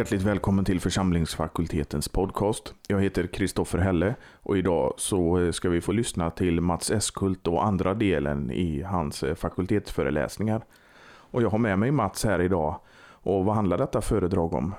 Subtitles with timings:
[0.00, 2.74] Hjärtligt välkommen till församlingsfakultetens podcast.
[2.88, 7.46] Jag heter Kristoffer Helle och idag så eh, ska vi få lyssna till Mats Eskult
[7.46, 10.64] och andra delen i hans eh, fakultetsföreläsningar.
[11.04, 12.80] Och jag har med mig Mats här idag.
[13.00, 14.74] Och vad handlar detta föredrag om?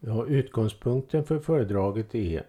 [0.00, 2.42] Ja, utgångspunkten för föredraget är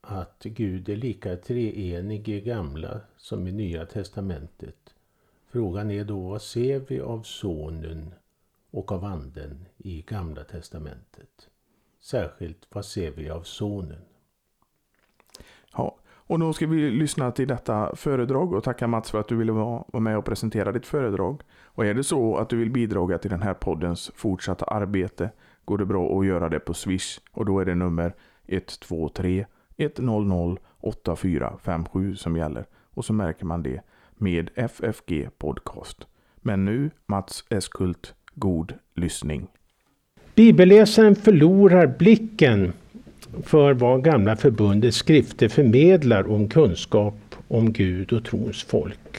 [0.00, 4.94] att Gud är lika treenig i Gamla som i Nya Testamentet.
[5.52, 8.14] Frågan är då vad ser vi av Sonen
[8.72, 11.48] och av Anden i Gamla Testamentet?
[12.00, 14.02] Särskilt vad ser vi av Sonen?
[15.72, 19.36] Ja, och då ska vi lyssna till detta föredrag och tacka Mats för att du
[19.36, 21.42] ville vara med och presentera ditt föredrag.
[21.64, 25.30] Och är det så att du vill bidra till den här poddens fortsatta arbete
[25.64, 28.14] går det bra att göra det på Swish och då är det nummer
[28.46, 29.46] 123
[29.76, 33.80] 100 8457 som gäller och så märker man det
[34.14, 36.06] med FFG Podcast.
[36.36, 39.46] Men nu Mats Eskult, god lyssning.
[40.34, 42.72] Bibelläsaren förlorar blicken
[43.42, 47.14] för vad Gamla Förbundets skrifter förmedlar om kunskap
[47.48, 49.18] om Gud och trons folk.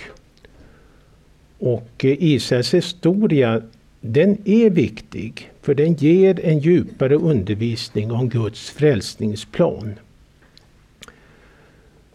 [1.59, 3.61] Och eh, Israels historia
[4.01, 9.93] den är viktig för den ger en djupare undervisning om Guds frälsningsplan.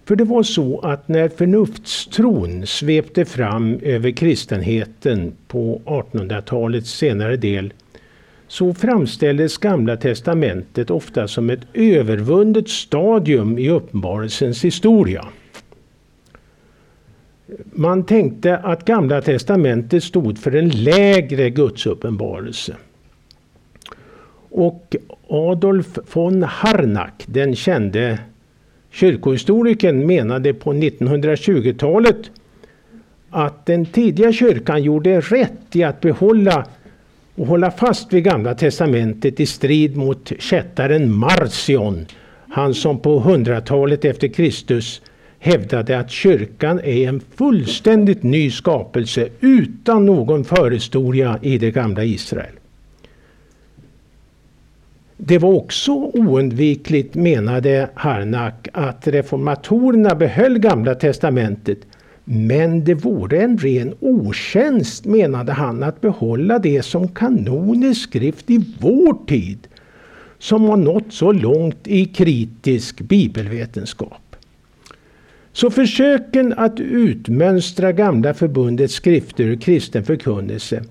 [0.09, 7.73] För det var så att när förnuftstron svepte fram över kristenheten på 1800-talets senare del
[8.47, 15.25] så framställdes Gamla testamentet ofta som ett övervunnet stadium i uppenbarelsens historia.
[17.73, 22.77] Man tänkte att Gamla testamentet stod för en lägre gudsuppenbarelse.
[24.51, 24.97] Och
[25.29, 28.19] Adolf von Harnack, den kände
[28.99, 32.31] kyrkohistorikern, menade på 1920-talet
[33.31, 36.67] att den tidiga kyrkan gjorde rätt i att behålla
[37.35, 42.07] och hålla fast vid Gamla testamentet i strid mot kättaren Marcion.
[42.49, 45.03] Han som på 100-talet efter Kristus
[45.39, 52.58] hävdade att kyrkan är en fullständigt ny skapelse utan någon förhistoria i det gamla Israel.
[55.21, 61.79] Det var också oundvikligt, menade Harnack, att reformatorerna behöll Gamla testamentet.
[62.25, 68.65] Men det vore en ren otjänst, menade han, att behålla det som kanonisk skrift i
[68.81, 69.59] vår tid,
[70.39, 74.37] som har nått så långt i kritisk bibelvetenskap.
[75.53, 80.83] Så försöken att utmönstra Gamla förbundets skrifter ur kristen förkunnelse,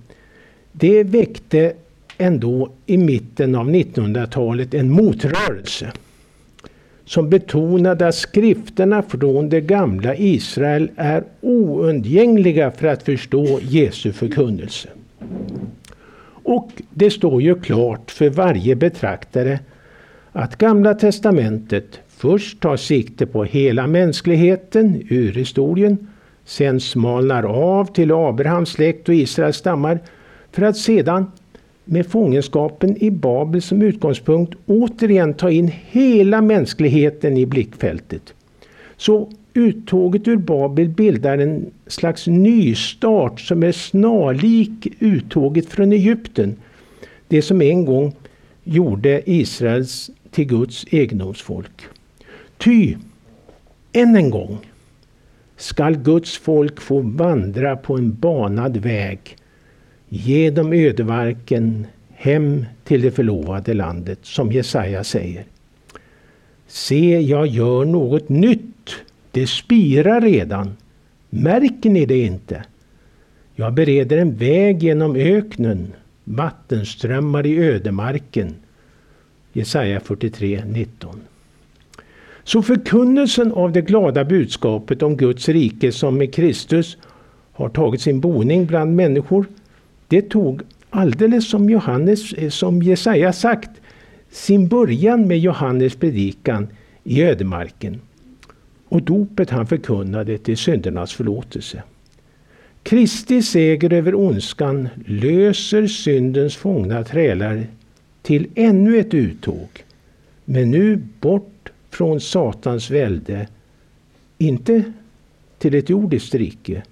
[0.72, 1.74] det väckte
[2.18, 5.92] ändå i mitten av 1900-talet en motrörelse
[7.06, 14.90] som betonade att skrifterna från det gamla Israel är oundgängliga för att förstå Jesu förkunnelse.
[16.44, 19.60] Och det står ju klart för varje betraktare
[20.32, 26.08] att Gamla testamentet först tar sikte på hela mänskligheten, ur historien,
[26.46, 30.00] sen smalnar av till Abrahams släkt och Israels stammar
[30.52, 31.32] för att sedan
[31.88, 38.34] med fångenskapen i Babel som utgångspunkt återigen ta in hela mänskligheten i blickfältet.
[38.98, 46.56] Så uttåget ur Babel bildar en slags nystart som är snarlik uttåget från Egypten.
[47.28, 48.16] Det som en gång
[48.64, 51.82] gjorde Israels till Guds egendomsfolk.
[52.58, 52.96] Ty,
[53.94, 54.58] än en gång
[55.58, 59.37] skall Guds folk få vandra på en banad väg
[60.10, 65.46] Ge dem ödemarken hem till det förlovade landet, som Jesaja säger.
[66.68, 68.96] Se, jag gör något nytt.
[69.32, 70.78] Det spirar redan.
[71.30, 72.64] Märker ni det inte?
[73.56, 75.94] Jag bereder en väg genom öknen,
[76.24, 78.56] vattenströmmar i ödemarken.
[79.54, 81.20] Jesaja 43, 19.
[82.44, 86.98] Så förkunnelsen av det glada budskapet om Guds rike som med Kristus
[87.54, 89.46] har tagit sin boning bland människor
[90.08, 93.70] det tog alldeles som Johannes, eh, som Jesaja sagt,
[94.32, 96.68] sin början med Johannes predikan
[97.04, 98.02] i ödemarken
[98.90, 101.84] och dopet han förkunnade till syndernas förlåtelse.
[102.84, 107.68] Kristi seger över ondskan löser syndens fångna trälar
[108.22, 109.68] till ännu ett uttåg.
[110.46, 113.48] Men nu bort från Satans välde,
[114.38, 114.84] inte
[115.58, 116.84] till ett jordiskt rike,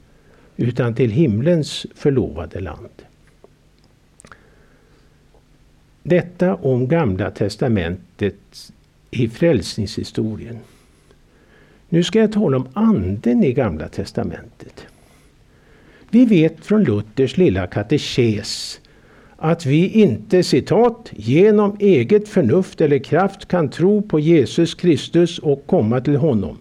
[0.58, 3.02] utan till himlens förlovade land.
[6.04, 8.72] Detta om Gamla testamentet
[9.12, 10.60] i frälsningshistorien.
[11.90, 14.86] Nu ska jag tala om anden i Gamla testamentet.
[16.10, 18.80] Vi vet från Luthers lilla katekes
[19.38, 25.68] att vi inte citat genom eget förnuft eller kraft kan tro på Jesus Kristus och
[25.68, 26.58] komma till honom.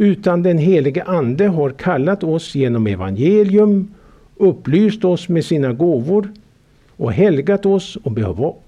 [0.00, 3.94] Utan den helige Ande har kallat oss genom evangelium,
[4.36, 6.32] upplyst oss med sina gåvor
[6.96, 8.12] och helgat oss och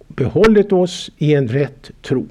[0.09, 2.27] behållit oss i en rätt tro.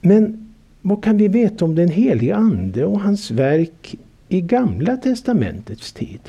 [0.00, 3.94] Men vad kan vi veta om den helige Ande och hans verk
[4.28, 6.20] i Gamla testamentets tid?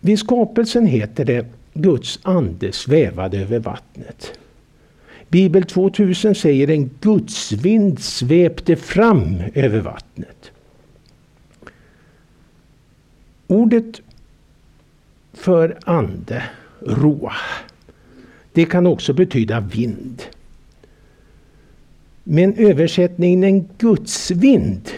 [0.00, 4.38] Vid skapelsen heter det Guds ande svävade över vattnet.
[5.34, 10.50] Bibel 2000 säger en gudsvind svepte fram över vattnet.
[13.46, 14.00] Ordet
[15.32, 16.42] för ande,
[16.80, 17.32] roa,
[18.52, 20.22] det kan också betyda vind.
[22.24, 24.90] Men översättningen en gudsvind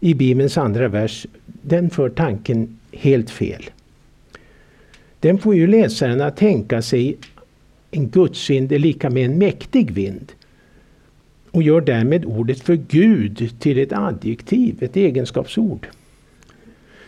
[0.00, 3.70] i Bibelns andra vers, den för tanken helt fel.
[5.20, 7.16] Den får ju läsaren att tänka sig
[7.90, 10.32] en gudsvind är lika med en mäktig vind
[11.50, 15.86] och gör därmed ordet för Gud till ett adjektiv, ett egenskapsord.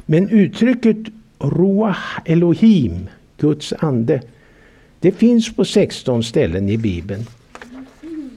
[0.06, 0.96] Men uttrycket
[1.38, 4.22] Ruach Elohim, Guds ande,
[5.00, 7.26] det finns på 16 ställen i Bibeln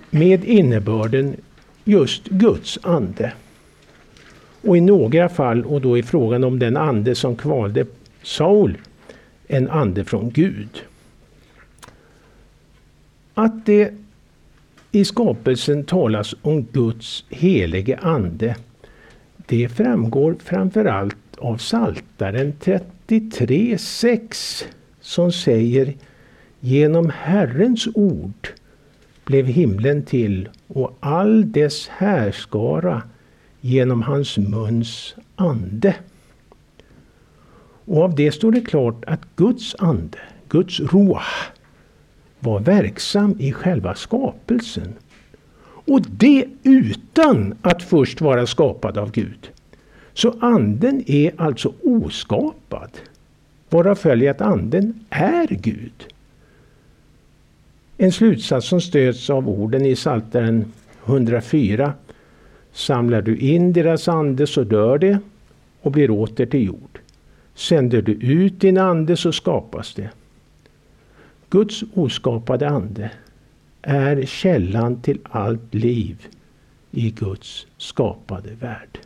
[0.09, 1.35] med innebörden
[1.83, 3.33] just Guds ande.
[4.61, 7.85] Och i några fall, och då är frågan om den ande som kvalde
[8.23, 8.77] Saul,
[9.47, 10.83] en ande från Gud.
[13.33, 13.93] Att det
[14.91, 18.55] i skapelsen talas om Guds helige ande,
[19.45, 24.65] det framgår framförallt av Saltaren 33.6
[25.01, 25.93] som säger
[26.59, 28.47] Genom Herrens ord
[29.25, 33.01] blev himlen till och all dess härskara
[33.61, 35.95] genom hans muns ande.
[37.85, 40.17] Och av det står det klart att Guds ande,
[40.49, 41.52] Guds ruah,
[42.43, 44.93] var verksam i själva skapelsen.
[45.85, 49.49] Och det utan att först vara skapad av Gud.
[50.13, 52.89] Så anden är alltså oskapad.
[53.69, 56.07] Varav följer att anden är Gud.
[57.97, 60.65] En slutsats som stöds av orden i Psaltaren
[61.05, 61.93] 104.
[62.71, 65.19] Samlar du in deras ande så dör det
[65.81, 66.99] och blir åter till jord.
[67.55, 70.09] Sänder du ut din ande så skapas det.
[71.53, 73.11] Guds oskapade ande
[73.81, 76.27] är källan till allt liv
[76.91, 78.99] i Guds skapade värld.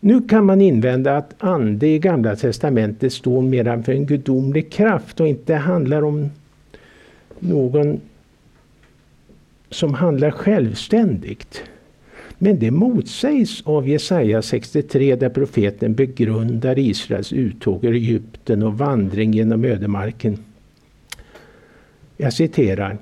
[0.00, 5.20] Nu kan man invända att ande i Gamla testamentet står mer för en gudomlig kraft
[5.20, 6.30] och inte handlar om
[7.38, 8.00] någon
[9.70, 11.62] som handlar självständigt.
[12.38, 19.32] Men det motsägs av Jesaja 63 där profeten begrundar Israels uttåg ur Egypten och vandring
[19.32, 20.38] genom ödemarken.
[22.16, 22.98] Jag citerar.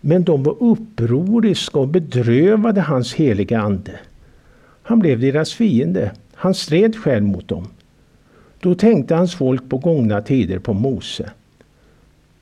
[0.00, 3.92] Men de var upproriska och bedrövade hans heliga ande.
[4.82, 6.12] Han blev deras fiende.
[6.34, 7.68] Han stred själv mot dem.
[8.60, 11.30] Då tänkte hans folk på gångna tider på Mose.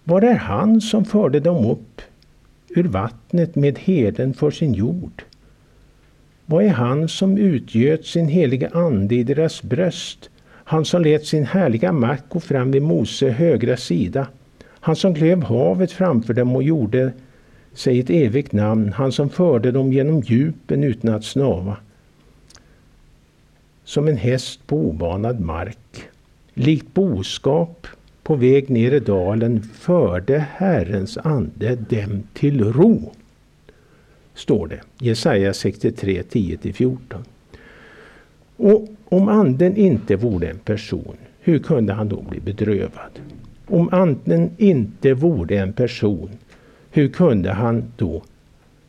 [0.04, 2.02] Var är han som förde dem upp
[2.68, 5.22] ur vattnet med heden för sin jord?
[6.48, 10.30] Vad är han som utgöt sin heliga ande i deras bröst?
[10.48, 14.26] Han som lät sin härliga makt gå fram vid Mose högra sida.
[14.68, 17.12] Han som klev havet framför dem och gjorde
[17.74, 18.92] sig ett evigt namn.
[18.92, 21.76] Han som förde dem genom djupen utan att snava.
[23.84, 26.08] Som en häst på obanad mark.
[26.54, 27.86] Likt boskap
[28.22, 33.12] på väg ner i dalen förde Herrens ande dem till ro
[34.36, 34.80] står det.
[34.98, 36.96] Jesaja 63, 10-14.
[38.56, 43.20] Och om anden inte vore en person, hur kunde han då bli bedrövad?
[43.66, 46.30] Om anden inte vore en person,
[46.90, 48.22] hur kunde han då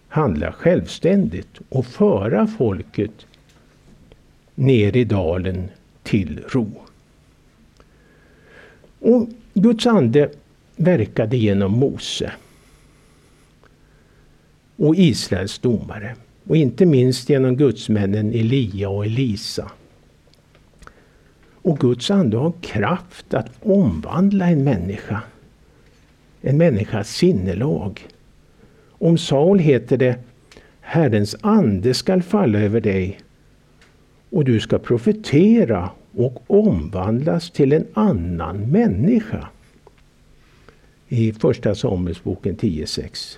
[0.07, 3.25] handla självständigt och föra folket
[4.55, 5.69] ner i dalen
[6.03, 6.67] till ro?
[8.99, 10.29] Och Guds ande
[10.75, 12.31] verkade genom Mose
[14.77, 16.15] och Israels domare.
[16.47, 19.71] Och inte minst genom gudsmännen Elia och Elisa.
[21.61, 25.21] Och Guds ande har kraft att omvandla en människa.
[26.41, 28.07] En människas sinnelag.
[28.89, 30.19] Om Saul heter det
[30.81, 33.19] Herrens ande skall falla över dig
[34.29, 39.47] och du ska profetera och omvandlas till en annan människa.
[41.07, 43.37] I Första Samuelsboken 10.6.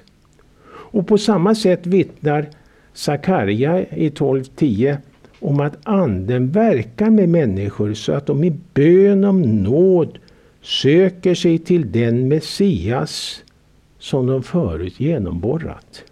[0.92, 2.50] Och på samma sätt vittnar
[2.94, 4.98] Sakarja i 12.10
[5.40, 10.20] om att Anden verkar med människor så att de i bön om nåd
[10.62, 13.44] söker sig till den Messias
[14.00, 16.04] som de förut genomborrat.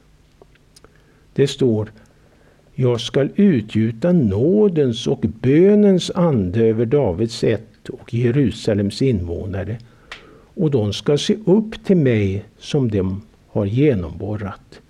[1.33, 1.91] Det står
[2.73, 9.77] Jag skall utgjuta nådens och bönens ande över Davids ett och Jerusalems invånare
[10.53, 13.21] och de ska se upp till mig som de
[13.57, 14.81] har genomborrat.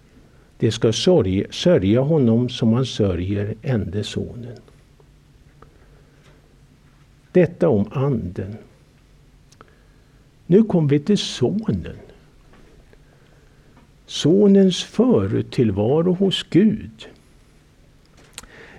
[0.57, 4.57] De ska sörja, sörja honom som man sörjer ende sonen.
[7.31, 8.57] Detta om anden.
[10.45, 11.97] Nu kommer vi till sonen.
[14.05, 17.07] Sonens förutillvaro hos Gud.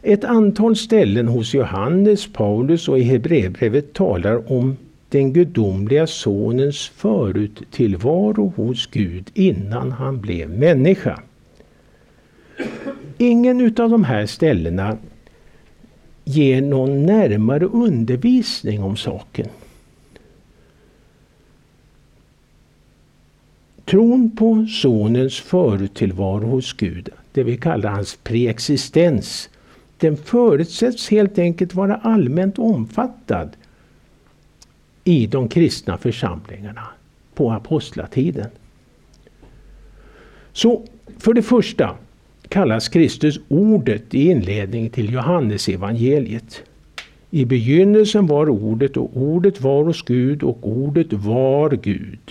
[0.02, 4.76] Ett antal ställen hos Johannes, Paulus och i Hebreerbrevet talar om
[5.08, 11.22] den gudomliga sonens förut-tillvaro hos Gud innan han blev människa.
[13.18, 14.98] Ingen utav de här ställena
[16.24, 19.48] ger någon närmare undervisning om saken.
[23.84, 29.48] Tron på Sonens förutillvaro hos Gud, det vi kallar hans preexistens,
[29.98, 33.56] den förutsätts helt enkelt vara allmänt omfattad
[35.08, 36.86] i de kristna församlingarna
[37.34, 38.50] på apostlatiden.
[40.52, 40.84] Så
[41.18, 41.96] för det första
[42.48, 46.62] kallas Kristus ordet i inledningen till Johannesevangeliet.
[47.30, 52.30] I begynnelsen var ordet och ordet var hos Gud och ordet var Gud.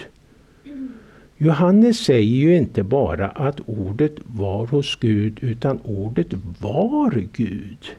[1.37, 6.27] Johannes säger ju inte bara att ordet var hos Gud utan ordet
[6.59, 7.95] var Gud.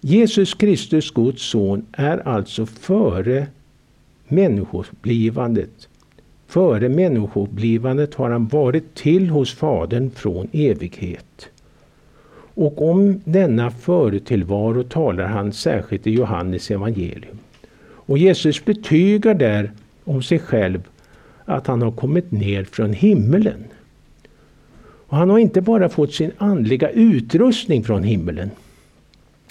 [0.00, 3.46] Jesus Kristus, Guds son, är alltså före
[4.28, 5.88] människoblivandet.
[6.46, 11.48] Före människoblivandet har han varit till hos Fadern från evighet.
[12.54, 17.38] Och om denna förutillvaro talar han särskilt i Johannes evangelium.
[17.82, 19.72] Och Jesus betygar där
[20.04, 20.82] om sig själv
[21.44, 23.64] att han har kommit ner från himmelen.
[25.06, 28.50] Och han har inte bara fått sin andliga utrustning från himmelen.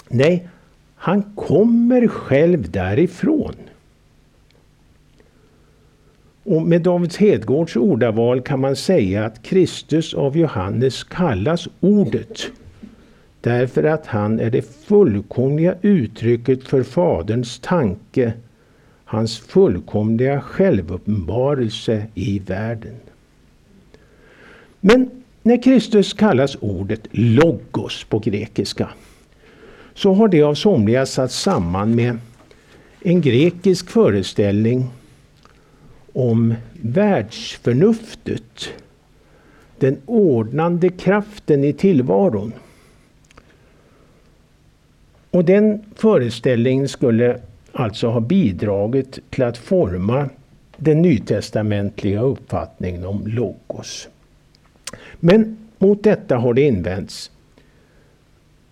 [0.09, 0.47] Nej,
[0.95, 3.55] han kommer själv därifrån.
[6.43, 12.51] Och med David Hedgårds ordaval kan man säga att Kristus av Johannes kallas Ordet.
[13.41, 18.33] Därför att han är det fullkomliga uttrycket för Faderns tanke,
[19.05, 22.95] hans fullkomliga självuppenbarelse i världen.
[24.79, 25.09] Men
[25.43, 28.89] när Kristus kallas ordet logos på grekiska
[29.99, 32.17] så har det av somliga satt samman med
[33.01, 34.89] en grekisk föreställning
[36.13, 38.69] om världsförnuftet.
[39.77, 42.53] Den ordnande kraften i tillvaron.
[45.31, 47.41] Och den föreställningen skulle
[47.71, 50.29] alltså ha bidragit till att forma
[50.77, 54.09] den nytestamentliga uppfattningen om logos.
[55.19, 57.31] Men mot detta har det invänts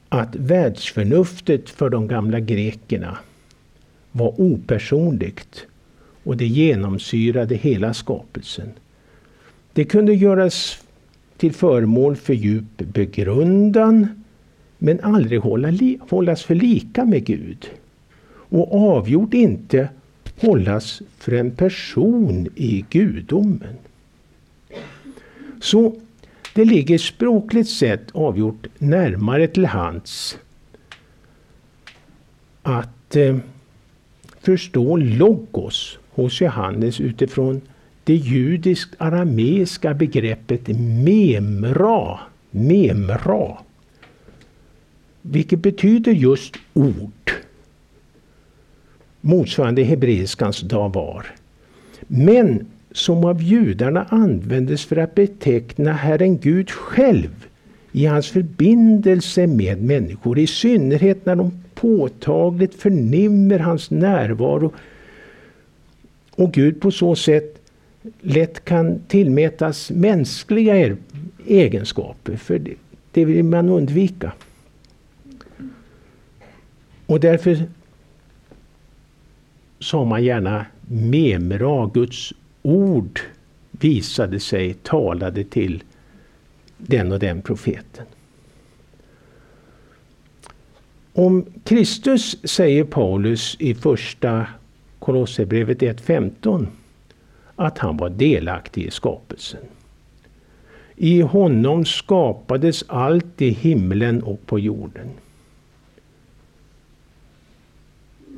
[0.09, 3.17] att världsförnuftet för de gamla grekerna
[4.11, 5.65] var opersonligt
[6.23, 8.71] och det genomsyrade hela skapelsen.
[9.73, 10.83] Det kunde göras
[11.37, 14.23] till föremål för djup begrundan
[14.77, 15.73] men aldrig hålla,
[16.09, 17.69] hållas för lika med Gud.
[18.49, 19.89] Och avgjort inte
[20.41, 23.75] hållas för en person i gudomen.
[25.61, 25.95] Så
[26.57, 30.37] det ligger språkligt sett avgjort närmare till hands
[32.63, 33.37] att eh,
[34.41, 37.61] förstå logos hos Johannes utifrån
[38.03, 40.67] det judiskt arameiska begreppet
[41.03, 42.19] memra.
[42.51, 43.57] Memra.
[45.21, 47.31] Vilket betyder just ord.
[49.21, 51.25] Motsvarande hebreiskans davar.
[52.07, 52.65] Men
[52.97, 57.47] som av judarna användes för att beteckna Herren Gud själv
[57.91, 60.39] i hans förbindelse med människor.
[60.39, 64.73] I synnerhet när de påtagligt förnimmer hans närvaro
[66.35, 67.61] och Gud på så sätt
[68.21, 70.95] lätt kan tillmätas mänskliga
[71.47, 72.35] egenskaper.
[72.35, 72.73] För det,
[73.11, 74.31] det vill man undvika.
[77.05, 77.63] Och därför
[79.79, 82.33] sa man gärna memra, Guds
[82.67, 83.19] ord
[83.71, 85.83] visade sig, talade till
[86.77, 88.05] den och den profeten.
[91.13, 94.47] Om Kristus säger Paulus i första
[94.99, 96.67] Kolosserbrevet 1.15
[97.55, 99.61] att han var delaktig i skapelsen.
[100.95, 105.07] I honom skapades allt i himlen och på jorden.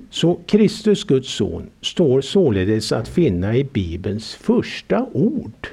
[0.10, 5.68] Så Kristus, Guds son, står således att finna i Bibelns första ord.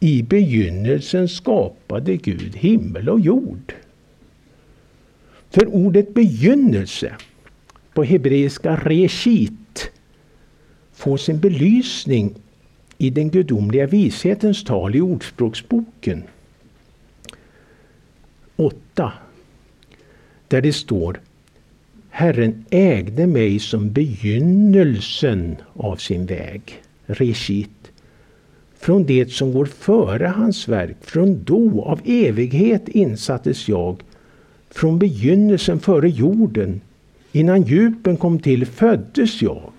[0.00, 3.74] I begynnelsen skapade Gud himmel och jord.
[5.50, 7.16] För ordet begynnelse,
[7.94, 9.90] på hebreiska reshit,
[10.92, 12.34] får sin belysning
[12.98, 16.22] i den gudomliga vishetens tal i Ordspråksboken
[18.56, 19.12] 8.
[20.48, 21.20] Där det står
[22.14, 26.82] Herren ägde mig som begynnelsen av sin väg.
[27.06, 27.92] Reshit.
[28.78, 34.02] Från det som går före hans verk, från då av evighet insattes jag.
[34.70, 36.80] Från begynnelsen före jorden,
[37.32, 39.72] innan djupen kom till, föddes jag.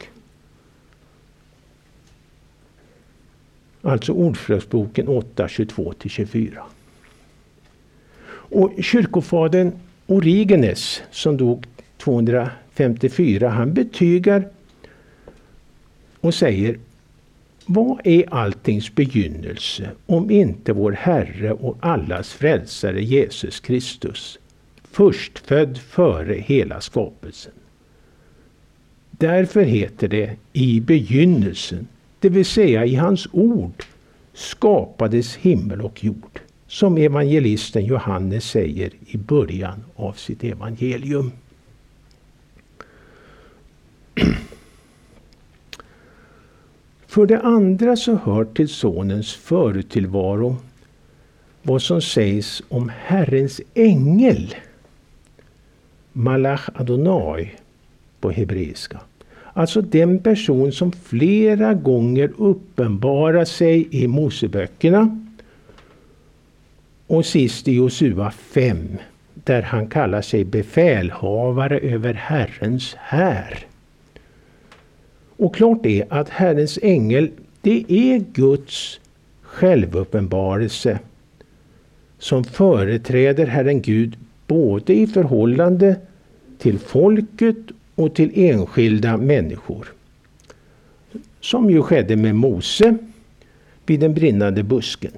[3.81, 6.57] Alltså Ordspråksboken 8, 22-24.
[8.27, 9.71] Och kyrkofadern
[10.07, 11.65] Origenes som dog
[12.03, 14.47] 254, han betygar
[16.19, 16.79] och säger
[17.65, 24.39] vad är alltings begynnelse om inte vår Herre och allas frälsare Jesus Kristus,
[24.91, 27.53] förstfödd före hela skapelsen.
[29.11, 31.87] Därför heter det i begynnelsen,
[32.19, 33.83] det vill säga i hans ord,
[34.33, 36.39] skapades himmel och jord.
[36.67, 41.31] Som evangelisten Johannes säger i början av sitt evangelium.
[47.07, 50.57] För det andra så hör till Sonens förutillvaro
[51.61, 54.55] vad som sägs om Herrens ängel,
[56.13, 57.51] Malach Adonai
[58.19, 58.99] på hebreiska.
[59.53, 65.19] Alltså den person som flera gånger uppenbarar sig i Moseböckerna
[67.07, 68.77] och sist i Josua 5
[69.33, 73.65] där han kallar sig befälhavare över Herrens här.
[75.37, 77.29] Och klart är att Herrens ängel,
[77.61, 78.99] det är Guds
[79.41, 80.99] självuppenbarelse
[82.19, 84.17] som företräder Herren Gud
[84.47, 85.95] både i förhållande
[86.57, 87.57] till folket
[87.95, 89.93] och till enskilda människor.
[91.39, 92.97] Som ju skedde med Mose
[93.85, 95.11] vid den brinnande busken.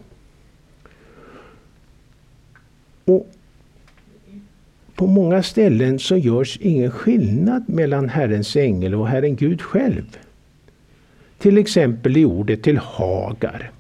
[3.06, 3.35] Och
[4.96, 10.18] på många ställen så görs ingen skillnad mellan Herrens ängel och Herren Gud själv.
[11.38, 13.72] Till exempel i ordet till Hagar.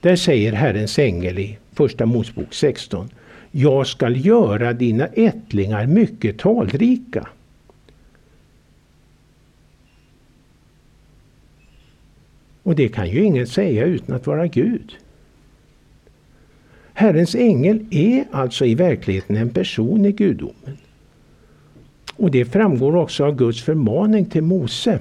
[0.00, 3.08] Där säger Herrens ängel i Första Mosebok 16.
[3.50, 7.28] Jag skall göra dina ättlingar mycket talrika.
[12.62, 14.96] Och det kan ju ingen säga utan att vara Gud.
[16.98, 20.76] Herrens ängel är alltså i verkligheten en person i gudomen.
[22.16, 24.98] Och det framgår också av Guds förmaning till Mose.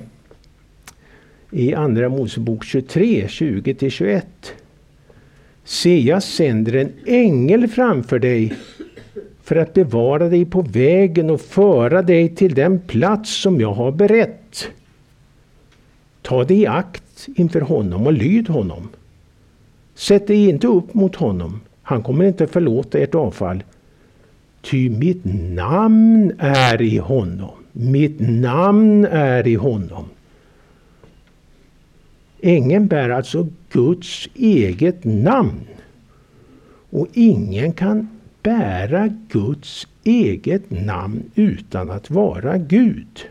[1.51, 4.21] I Andra Mosebok 23, 20-21.
[5.63, 8.53] Se, jag sänder en ängel framför dig
[9.43, 13.91] för att bevara dig på vägen och föra dig till den plats som jag har
[13.91, 14.67] berett.
[16.21, 18.89] Ta dig i akt inför honom och lyd honom.
[19.93, 23.63] Sätt dig inte upp mot honom han kommer inte förlåta ert avfall.
[24.61, 25.21] Ty mitt
[25.55, 27.55] namn är i honom.
[27.71, 30.05] Mitt namn är i honom.
[32.41, 35.67] Ängeln bär alltså Guds eget namn.
[36.89, 38.07] Och ingen kan
[38.43, 43.25] bära Guds eget namn utan att vara Gud.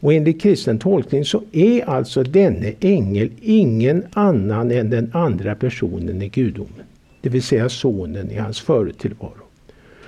[0.00, 6.22] Och enligt kristen tolkning så är alltså denne ängel ingen annan än den andra personen
[6.22, 6.84] i gudomen
[7.24, 9.44] det vill säga sonen i hans förutillvaro.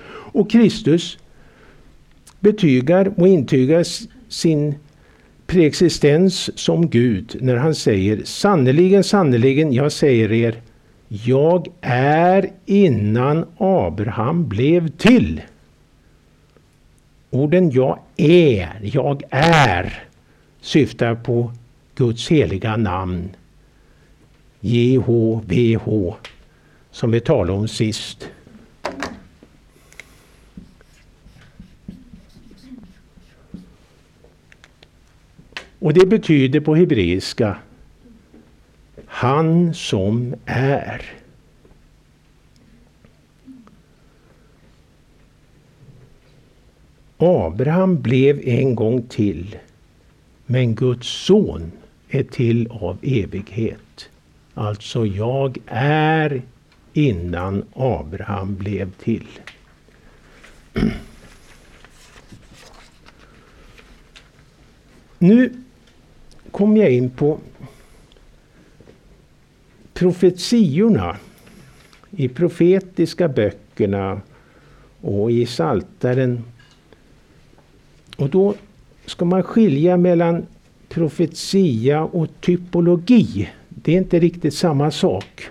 [0.09, 1.17] Och Kristus
[2.39, 3.85] betygar och intygar
[4.29, 4.75] sin
[5.47, 10.55] preexistens som Gud när han säger sannerligen, sannerligen, jag säger er,
[11.07, 15.41] jag är innan Abraham blev till.
[17.29, 20.03] Orden jag är, jag är
[20.61, 21.51] syftar på
[21.95, 23.29] Guds heliga namn.
[24.59, 26.13] JHVH
[26.91, 28.29] som vi talade om sist.
[35.79, 37.57] Och det betyder på hebreiska
[39.05, 41.01] Han som är.
[47.17, 49.57] Abraham blev en gång till,
[50.45, 51.71] men Guds son
[52.09, 54.09] är till av evighet.
[54.53, 56.41] Alltså, jag är
[56.97, 59.27] innan Abraham blev till.
[65.17, 65.53] Nu
[66.51, 67.39] kom jag in på
[69.93, 71.17] profetiorna
[72.11, 74.21] i profetiska böckerna
[75.01, 76.43] och i Saltaren.
[78.17, 78.55] Och då
[79.05, 80.45] ska man skilja mellan
[80.89, 83.49] profetia och typologi.
[83.69, 85.49] Det är inte riktigt samma sak.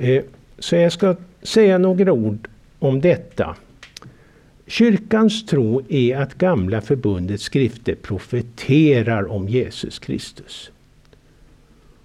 [0.00, 0.22] Eh,
[0.58, 3.56] så jag ska säga några ord om detta.
[4.66, 10.70] Kyrkans tro är att Gamla förbundets skrifter profeterar om Jesus Kristus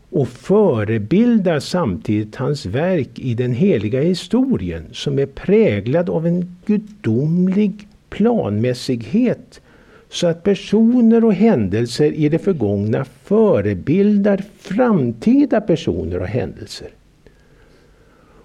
[0.09, 7.87] och förebildar samtidigt hans verk i den heliga historien som är präglad av en gudomlig
[8.09, 9.61] planmässighet
[10.09, 16.89] så att personer och händelser i det förgångna förebildar framtida personer och händelser.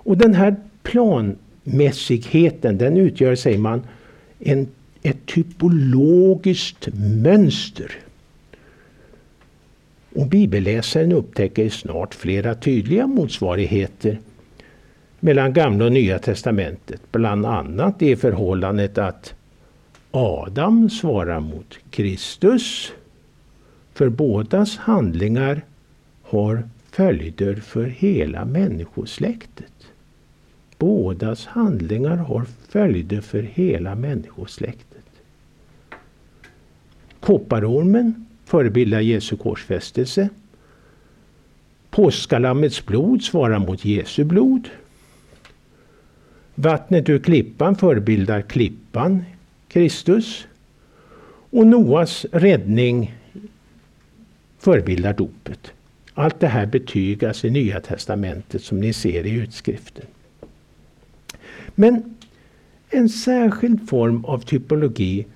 [0.03, 3.83] Och den här planmässigheten den utgör, säger man,
[4.39, 4.69] en,
[5.03, 6.89] ett typologiskt
[7.23, 7.93] mönster.
[10.15, 14.19] Och bibelläsaren upptäcker snart flera tydliga motsvarigheter
[15.21, 17.01] mellan Gamla och Nya testamentet.
[17.13, 19.35] Bland annat det förhållandet att
[20.11, 22.93] Adam svarar mot Kristus.
[23.95, 25.63] För bådas handlingar
[26.23, 29.80] har följder för hela människosläktet.
[30.81, 35.05] Bådas handlingar har följder för hela människosläktet.
[37.21, 40.29] Kopparormen förebildar Jesu korsfästelse.
[41.91, 44.69] Påskalammets blod svarar mot Jesu blod.
[46.55, 49.25] Vattnet ur klippan förebildar klippan,
[49.69, 50.47] Kristus.
[51.51, 53.15] Och Noas räddning
[54.59, 55.73] förebildar dopet.
[56.15, 60.07] Allt det här betygas i Nya testamentet som ni ser i utskriften.
[61.81, 62.15] Men
[62.91, 65.27] en särskild form av typologi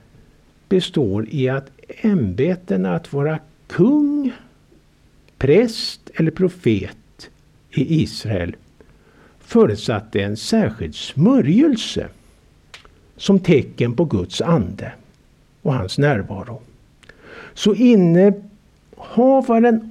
[0.68, 4.32] består i att ämbetena att vara kung,
[5.38, 7.30] präst eller profet
[7.70, 8.56] i Israel
[9.40, 12.08] förutsatte en särskild smörjelse
[13.16, 14.92] som tecken på Guds ande
[15.62, 16.62] och hans närvaro.
[17.54, 18.38] Så innehavaren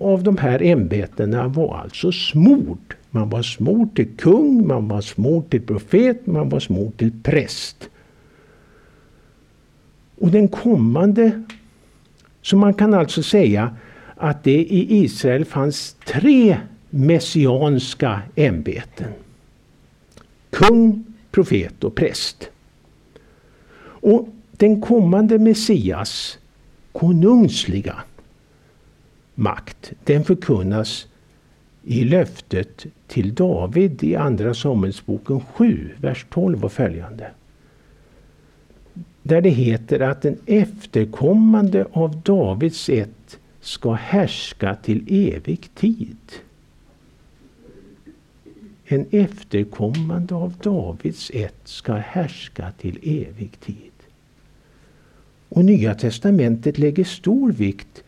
[0.02, 2.96] av de här ämbetena var alltså smord.
[3.16, 7.90] Man var smord till kung, man var smord till profet, man var smord till präst.
[10.18, 11.44] Och den kommande
[12.42, 13.76] så man kan alltså säga
[14.16, 16.58] att det i Israel fanns tre
[16.90, 19.12] messianska ämbeten.
[20.50, 22.50] Kung, profet och präst.
[23.82, 26.38] Och den kommande Messias
[26.92, 27.96] konungsliga
[29.36, 31.08] makt, den förkunnas
[31.84, 37.32] i löftet till David i Andra Samuelsboken 7, vers 12 och följande
[39.24, 46.18] där det heter att en efterkommande av Davids ett ska härska till evig tid.
[48.86, 53.92] En efterkommande av Davids ett ska härska till evig tid.
[55.50, 58.04] Och Nya testamentet lägger stor vikt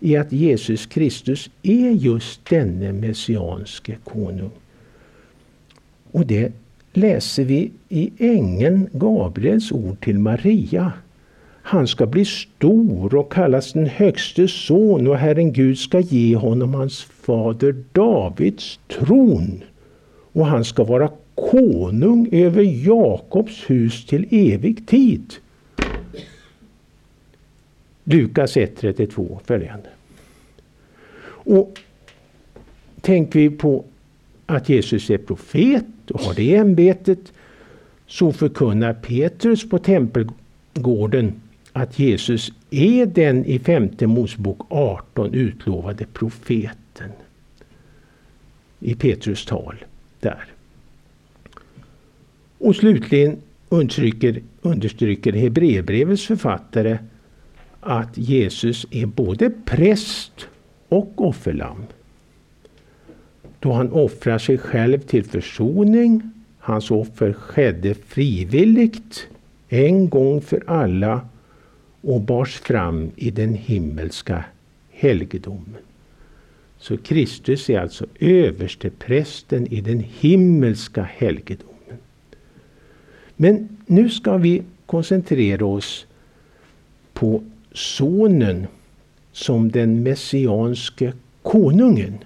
[0.00, 4.50] i att Jesus Kristus är just denne messianske konung.
[6.12, 6.52] Och det
[6.92, 10.92] läser vi i ängeln Gabriels ord till Maria.
[11.62, 16.74] Han ska bli stor och kallas den högste son och Herren Gud ska ge honom
[16.74, 19.62] hans fader Davids tron.
[20.32, 25.34] Och han ska vara konung över Jakobs hus till evig tid.
[28.10, 29.88] Lukas 1.32 följande.
[31.24, 31.80] Och
[33.00, 33.84] tänker vi på
[34.46, 37.32] att Jesus är profet och har det ämbetet
[38.06, 41.40] så förkunnar Petrus på tempelgården
[41.72, 47.10] att Jesus är den i femte Mosebok 18 utlovade profeten.
[48.80, 49.84] I Petrus tal
[50.20, 50.44] där.
[52.58, 53.36] Och slutligen
[53.68, 56.98] understryker, understryker Hebreerbrevets författare
[57.80, 60.48] att Jesus är både präst
[60.88, 61.86] och offerlamm
[63.60, 66.22] då han offrar sig själv till försoning.
[66.58, 69.28] Hans offer skedde frivilligt
[69.68, 71.28] en gång för alla
[72.00, 74.44] och bars fram i den himmelska
[74.90, 75.76] helgedomen.
[76.78, 81.98] Så Kristus är alltså överste prästen i den himmelska helgedomen.
[83.36, 86.06] Men nu ska vi koncentrera oss
[87.12, 88.66] på Sonen
[89.32, 92.18] som den messianske konungen.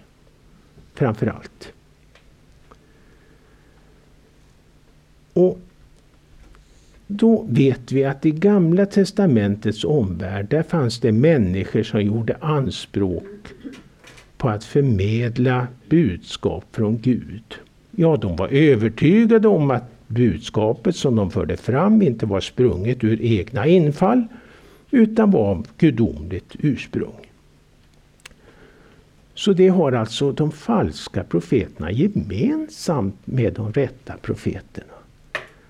[0.95, 1.73] framför allt.
[5.33, 5.59] Och
[7.07, 13.49] då vet vi att i Gamla Testamentets omvärld, där fanns det människor som gjorde anspråk
[14.37, 17.55] på att förmedla budskap från Gud.
[17.91, 23.23] Ja, de var övertygade om att budskapet som de förde fram inte var sprunget ur
[23.23, 24.25] egna infall
[24.93, 27.27] utan var av gudomligt ursprung.
[29.35, 34.93] Så det har alltså de falska profeterna gemensamt med de rätta profeterna.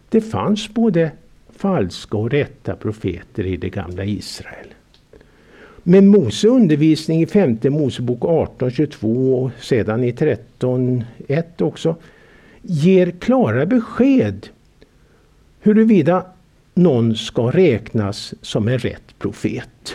[0.09, 1.11] Det fanns både
[1.57, 4.67] falska och rätta profeter i det gamla Israel.
[5.83, 11.97] Men Mose undervisning i 5 Mosebok 18.22 och sedan i 13.1 också
[12.63, 14.49] ger klara besked
[15.61, 16.25] huruvida
[16.75, 19.95] någon ska räknas som en rätt profet.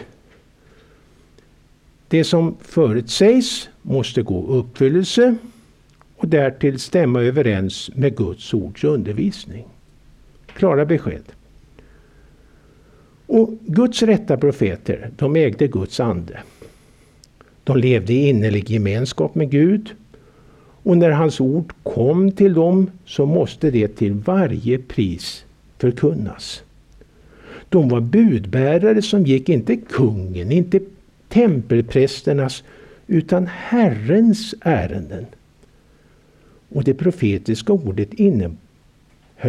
[2.08, 5.36] Det som förutsägs måste gå uppfyllelse
[6.16, 9.66] och därtill stämma överens med Guds ords undervisning.
[10.46, 11.24] Klara besked.
[13.28, 16.40] Och Guds rätta profeter, de ägde Guds ande.
[17.63, 19.96] De levde i innerlig gemenskap med Gud.
[20.84, 25.46] Och när hans ord kom till dem så måste det till varje pris
[25.78, 26.63] förkunnas.
[27.70, 30.80] De var budbärare som gick inte kungen, inte
[31.28, 32.64] tempelprästernas,
[33.08, 35.26] utan Herrens ärenden.
[36.70, 38.58] Och det profetiska ordet innehöll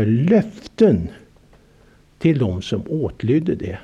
[0.05, 1.09] löften
[2.19, 3.79] till de som åtlydde det.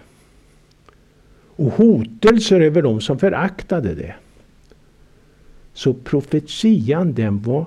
[1.57, 4.15] Och hotelser över de som föraktade det.
[5.75, 7.67] Så profetian den var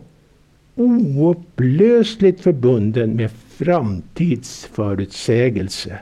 [0.75, 5.99] oupplösligt förbunden med framtidsförutsägelse.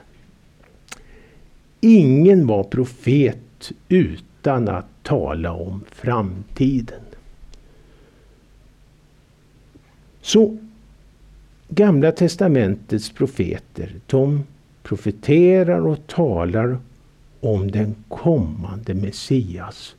[1.88, 7.02] Ingen var profet utan att tala om framtiden.
[10.22, 10.58] Så
[11.70, 14.44] Gamla testamentets profeter, de
[14.84, 16.78] profeterar och talar
[17.40, 19.96] om den kommande Messias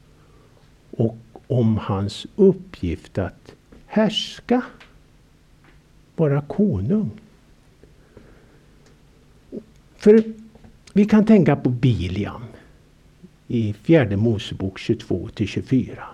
[0.91, 3.55] och om hans uppgift att
[3.87, 4.63] härska,
[6.17, 7.11] vara konung.
[9.97, 10.25] För
[10.97, 12.45] vi kan tänka på Biliam
[13.49, 16.05] i fjärde Mosebok 22 24.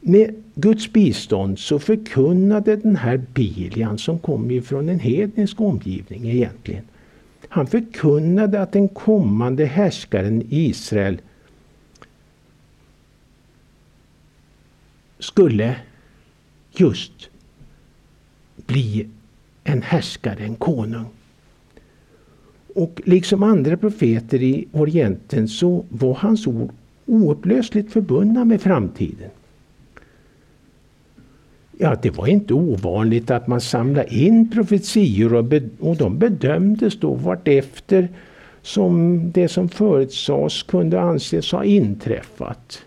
[0.00, 6.84] Med Guds bistånd så förkunnade den här Biliam som kom ifrån en hednisk omgivning egentligen.
[7.48, 11.20] Han förkunnade att den kommande härskaren Israel
[15.18, 15.76] skulle
[16.72, 17.30] just
[18.56, 19.08] bli
[19.64, 21.15] en härskare, en konung.
[22.76, 26.70] Och liksom andra profeter i Orienten så var hans ord
[27.06, 29.30] oupplösligt förbundna med framtiden.
[31.78, 37.00] Ja, det var inte ovanligt att man samlade in profetior och, be, och de bedömdes
[37.00, 38.08] då vartefter
[38.62, 42.82] som det som förutsades kunde anses ha inträffat.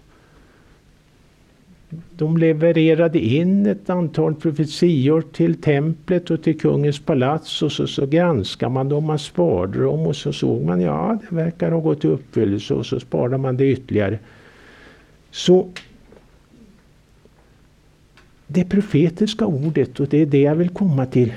[1.90, 8.06] De levererade in ett antal profetior till templet och till kungens palats och så, så
[8.06, 12.06] granskade man dem, man sparade dem och så såg man ja det verkar ha gått
[12.06, 14.20] i uppfyllelse och så sparade man det ytterligare.
[15.32, 15.70] Så
[18.48, 21.34] det profetiska ordet, och det är det jag vill komma till,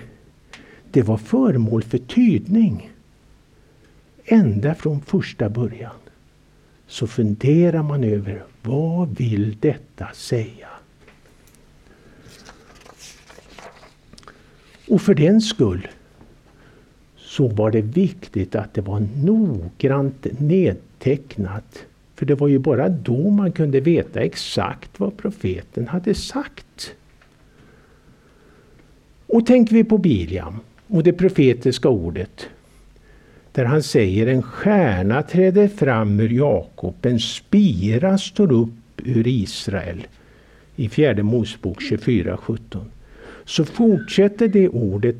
[0.91, 2.91] det var föremål för tydning.
[4.25, 5.93] Ända från första början
[6.87, 10.69] så funderar man över vad vill detta säga?
[14.89, 15.89] Och för den skull
[17.17, 21.85] så var det viktigt att det var noggrant nedtecknat.
[22.15, 26.95] För det var ju bara då man kunde veta exakt vad profeten hade sagt.
[29.27, 32.49] Och tänker vi på Biliam och det profetiska ordet
[33.53, 40.07] där han säger en stjärna träder fram ur Jakob, en spira står upp ur Israel
[40.77, 42.59] i fjärde Mosebok 24.17
[43.45, 45.17] så fortsätter det ordet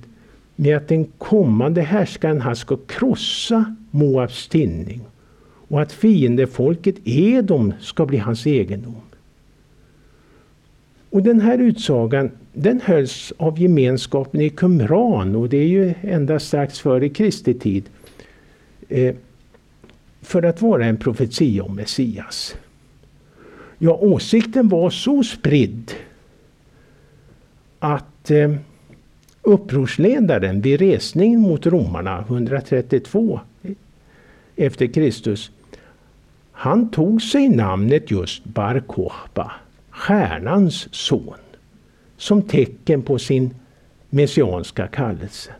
[0.57, 5.01] med att den kommande härskaren han ska krossa Moabs tinning
[5.69, 9.03] och att fiendefolket Edom ska bli hans egendom.
[11.11, 16.47] Och den här utsagan den hölls av gemenskapen i Qumran och det är ju endast
[16.47, 17.85] strax före Kristi tid.
[18.93, 19.15] Eh,
[20.23, 22.55] för att vara en profetia om Messias.
[23.79, 25.93] Ja, åsikten var så spridd
[27.79, 28.55] att eh,
[29.43, 33.41] upprorsledaren vid resningen mot romarna 132
[34.57, 35.51] efter Kristus
[36.53, 39.53] han tog sig namnet just Bar Kochba
[39.91, 41.39] stjärnans son
[42.17, 43.55] som tecken på sin
[44.11, 45.51] messianska kallelse.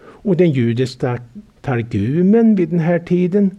[0.00, 1.18] Och den judiska
[1.62, 3.50] targumen vid den här tiden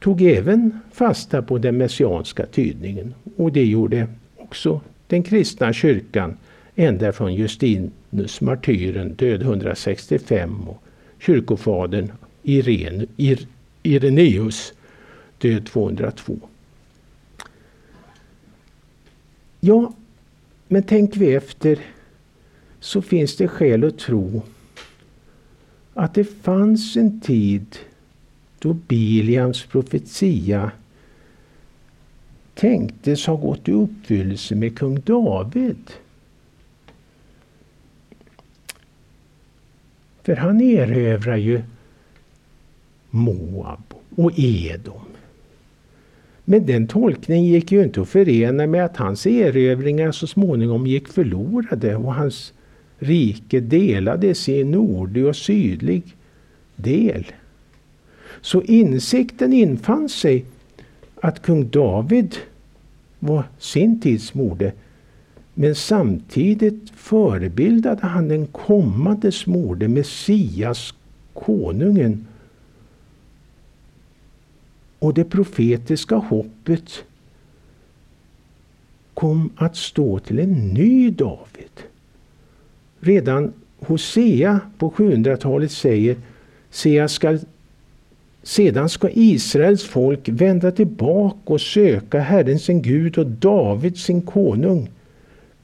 [0.00, 3.14] tog även fasta på den messianska tydningen.
[3.36, 6.36] Och det gjorde också den kristna kyrkan
[6.76, 10.82] ända från Justinus martyren död 165 och
[11.18, 13.46] kyrkofadern Irene, Ir,
[13.82, 14.72] Ireneus
[15.38, 16.38] död 202.
[19.60, 19.92] Ja,
[20.68, 21.78] men tänker vi efter
[22.80, 24.42] så finns det skäl att tro
[25.94, 27.76] att det fanns en tid
[28.58, 30.70] då Biliams profetia
[32.54, 35.90] tänktes ha gått i uppfyllelse med kung David.
[40.22, 41.62] För han erövrar ju
[43.10, 45.02] Moab och Edom.
[46.44, 51.08] Men den tolkningen gick ju inte att förena med att hans erövringar så småningom gick
[51.08, 52.52] förlorade och hans
[53.02, 56.02] rike delades i nordlig och sydlig
[56.76, 57.26] del.
[58.40, 60.44] Så insikten infann sig
[61.20, 62.36] att kung David
[63.18, 64.72] var sin tids mode.
[65.54, 70.94] Men samtidigt förebildade han den kommande smorde, Messias,
[71.32, 72.26] konungen.
[74.98, 77.04] Och det profetiska hoppet
[79.14, 81.91] kom att stå till en ny David.
[83.04, 86.16] Redan Hosea på 700-talet säger
[86.70, 87.38] Se, ska, skall
[88.42, 94.90] sedan ska Israels folk vända tillbaka och söka Herren sin Gud och David sin konung.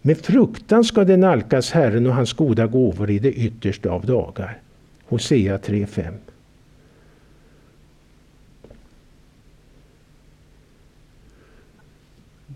[0.03, 4.59] Med fruktan ska de nalkas Herren och hans goda gåvor i det yttersta av dagar.
[5.05, 6.13] Hosea 3.5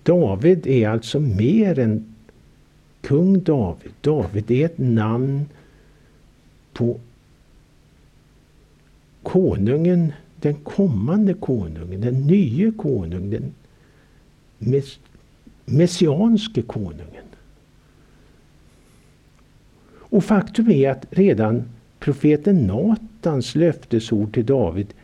[0.02, 2.11] David är alltså mer än
[3.02, 3.92] kung David.
[4.00, 5.46] David är ett namn
[6.72, 7.00] på
[9.22, 13.54] konungen, den kommande konungen, den nye konungen, den
[14.58, 14.98] mess
[15.64, 17.24] messianske konungen.
[20.12, 21.64] Och faktum är att redan
[21.98, 24.94] profeten Natans löftesord till David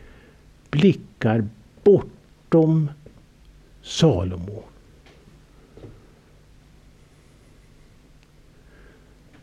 [0.69, 1.47] blickar
[1.83, 2.89] bortom
[3.81, 4.63] Salomo.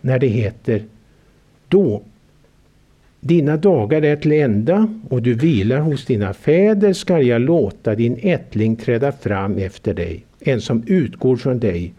[0.07, 0.85] När det heter
[1.69, 2.03] Då
[3.21, 8.19] dina dagar är till ända och du vilar hos dina fäder skall jag låta din
[8.23, 11.95] ättling träda fram efter dig, en som utgår från dig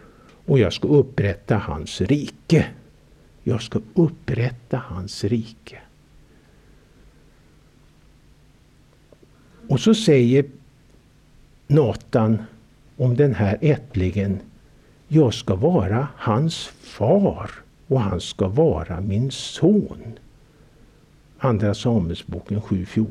[0.45, 2.65] och jag ska upprätta hans rike.
[3.43, 5.77] Jag ska upprätta hans rike.
[9.67, 10.45] Och så säger
[11.67, 12.37] Natan
[12.97, 14.39] om den här ättlingen,
[15.07, 20.19] jag ska vara hans far och han ska vara min son.
[21.37, 23.07] Andra Samuelsboken 7.14.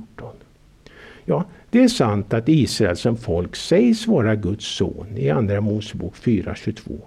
[1.24, 6.14] Ja, det är sant att Israel som folk sägs vara Guds son i Andra Mosebok
[6.16, 6.98] 4.22.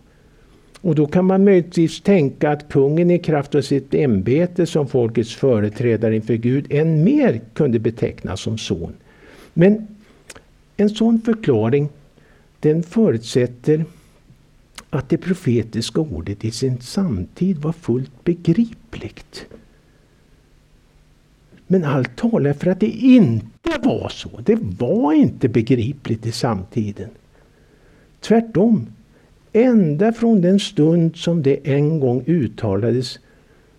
[0.82, 5.36] Och då kan man möjligtvis tänka att kungen i kraft av sitt ämbete som folkets
[5.36, 8.94] företrädare inför Gud än mer kunde betecknas som son.
[9.54, 9.88] Men
[10.78, 11.90] en sån förklaring
[12.60, 13.86] den förutsätter
[14.90, 19.46] att det profetiska ordet i sin samtid var fullt begripligt.
[21.68, 24.30] Men allt talar för att det inte var så.
[24.46, 27.10] Det var inte begripligt i samtiden.
[28.20, 28.88] Tvärtom.
[29.54, 33.20] Ända från den stund som det en gång uttalades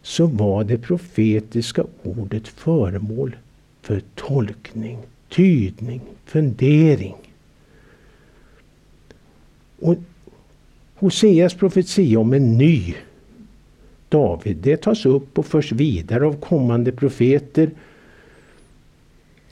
[0.03, 3.37] så var det profetiska ordet föremål
[3.83, 7.15] för tolkning, tydning, fundering.
[9.81, 9.97] Och
[11.01, 12.95] Hoseas profetia om en ny
[14.09, 17.71] David, det tas upp och förs vidare av kommande profeter.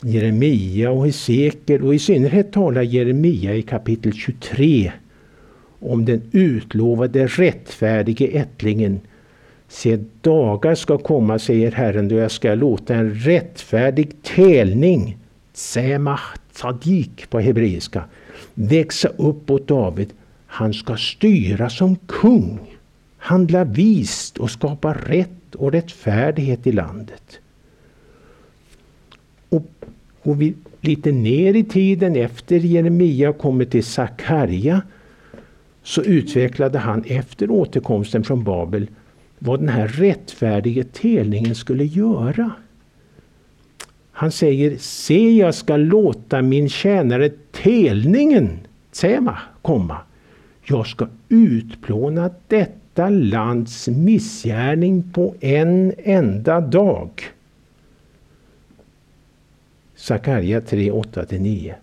[0.02, 4.92] Jeremia och Hesekiel och i synnerhet talar Jeremia i kapitel 23
[5.80, 9.00] om den utlovade rättfärdige ättlingen.
[9.68, 15.16] Se, dagar ska komma, säger Herren, då jag ska låta en rättfärdig tälning,
[15.52, 18.04] Tsemach Tzadik på hebreiska,
[18.54, 20.12] växa upp åt David.
[20.50, 22.60] Han ska styra som kung
[23.18, 27.40] handla vist och skapa rätt och rättfärdighet i landet.
[29.48, 29.66] Och
[30.22, 34.82] går vi lite ner i tiden efter Jeremia kommer till Sakarja
[35.82, 38.90] så utvecklade han efter återkomsten från Babel
[39.38, 42.50] vad den här rättfärdige telningen skulle göra.
[44.12, 48.58] Han säger, se jag ska låta min tjänare telningen,
[48.90, 49.96] Tsema, komma.
[50.70, 57.10] Jag ska utplåna detta lands missgärning på en enda dag.
[59.96, 61.74] Sakarja 3, 8-9.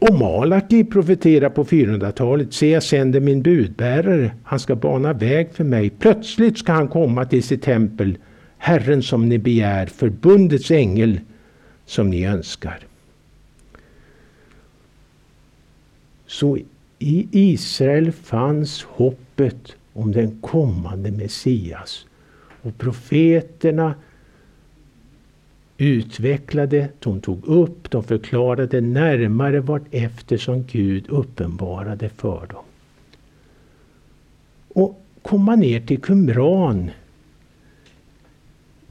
[0.00, 2.52] Och Malaki profeterar på 400-talet.
[2.52, 4.32] Se, jag sänder min budbärare.
[4.44, 5.90] Han ska bana väg för mig.
[5.90, 8.18] Plötsligt ska han komma till sitt tempel.
[8.58, 11.20] Herren som ni begär, förbundets ängel
[11.86, 12.78] som ni önskar.
[16.26, 16.58] Så
[17.02, 22.06] i Israel fanns hoppet om den kommande Messias.
[22.62, 23.94] Och profeterna
[25.78, 32.64] utvecklade, de tog upp, de förklarade närmare vart efter som Gud uppenbarade för dem.
[34.68, 36.90] Och kom man ner till Qumran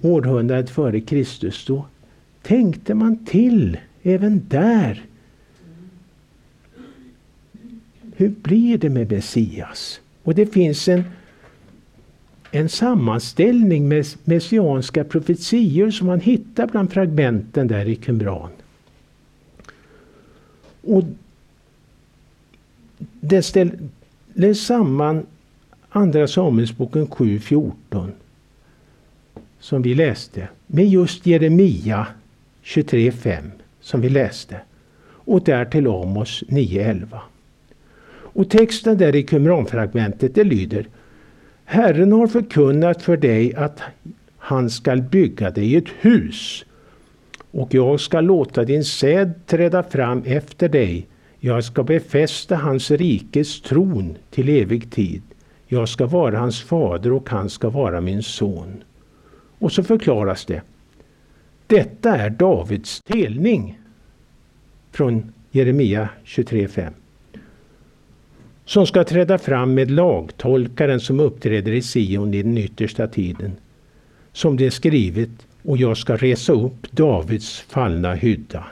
[0.01, 1.85] århundradet före Kristus då
[2.41, 5.05] tänkte man till även där.
[8.21, 9.99] Hur blir det med Messias?
[10.23, 11.03] Och det finns en
[12.51, 18.49] en sammanställning med messianska profetior som man hittar bland fragmenten där i Qumran.
[20.81, 21.03] Och
[23.19, 25.25] det ställer samman
[25.89, 28.11] Andra Samuelsboken 7.14
[29.59, 32.07] som vi läste med just Jeremia
[32.63, 33.51] 23.5
[33.81, 34.61] som vi läste
[35.03, 37.19] och därtill Amos 9.11.
[38.33, 40.87] Och texten där i Qumranfragmentet det lyder
[41.65, 43.81] Herren har förkunnat för dig att
[44.37, 46.65] han skall bygga dig ett hus
[47.51, 51.07] och jag ska låta din säd träda fram efter dig.
[51.39, 55.21] Jag ska befästa hans rikes tron till evig tid.
[55.67, 58.83] Jag ska vara hans fader och han ska vara min son.
[59.59, 60.61] Och så förklaras det.
[61.67, 63.79] Detta är Davids telning
[64.91, 67.00] från Jeremia 23.5
[68.65, 73.51] som ska träda fram med lagtolkaren som uppträder i Sion i den yttersta tiden.
[74.31, 75.29] Som det är skrivet,
[75.63, 78.65] och jag ska resa upp Davids fallna hydda.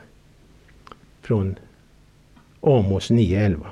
[1.21, 1.55] Från
[2.61, 3.65] Amos 9.11.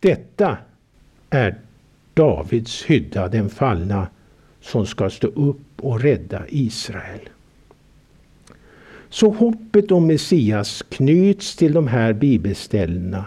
[0.00, 0.56] Detta
[1.30, 1.58] är
[2.14, 4.08] Davids hydda, den fallna,
[4.60, 7.28] som ska stå upp och rädda Israel.
[9.08, 13.24] Så hoppet om Messias knyts till de här bibelställena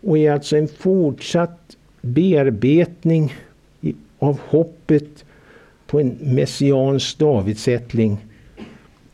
[0.00, 3.34] och är alltså en fortsatt bearbetning
[4.18, 5.24] av hoppet
[5.86, 8.18] på en messiansk davidsättling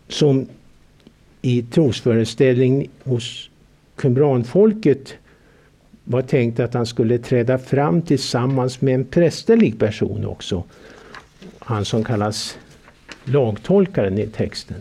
[0.08, 0.46] som
[1.42, 3.50] i trosföreställning hos
[3.96, 5.14] kumranfolket
[6.04, 10.64] var tänkt att han skulle träda fram tillsammans med en prästerlig person också.
[11.58, 12.58] Han som kallas
[13.24, 14.76] lagtolkaren i texten.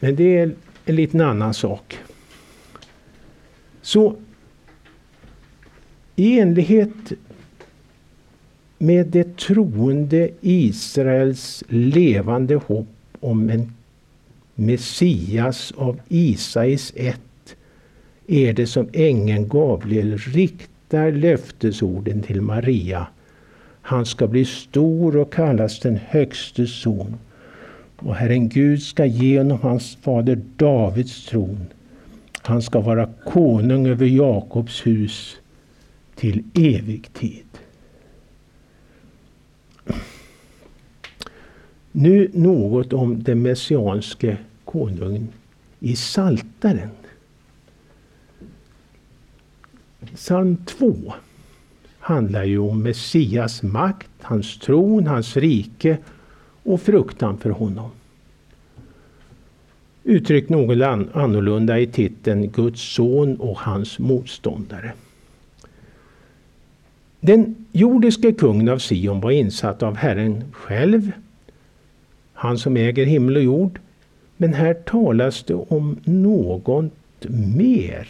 [0.00, 0.54] Men det är
[0.84, 1.98] en liten annan sak.
[3.82, 4.14] Så
[6.16, 7.12] i enlighet
[8.78, 12.88] med det troende Israels levande hopp
[13.20, 13.72] om en
[14.54, 17.56] Messias av Isais ett
[18.26, 23.06] är det som ängeln Gabriel riktar löftesorden till Maria.
[23.82, 27.16] Han ska bli stor och kallas den högste son.
[27.96, 31.66] Och Herren Gud ska ge honom hans fader Davids tron
[32.46, 35.36] han ska vara konung över Jakobs hus
[36.14, 37.44] till evig tid.
[41.92, 45.28] Nu något om den messianske konungen
[45.80, 46.90] i Saltaren.
[50.14, 51.12] Psalm 2
[51.98, 55.98] handlar ju om Messias makt, hans tron, hans rike
[56.62, 57.90] och fruktan för honom.
[60.04, 60.82] Uttryckt något
[61.12, 64.92] annorlunda i titeln Guds son och hans motståndare.
[67.20, 71.12] Den jordiske kungen av Sion var insatt av Herren själv,
[72.32, 73.78] han som äger himmel och jord.
[74.36, 76.92] Men här talas det om något
[77.56, 78.08] mer.